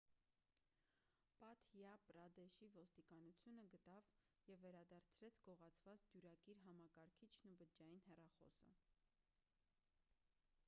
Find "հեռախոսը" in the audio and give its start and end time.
8.07-8.73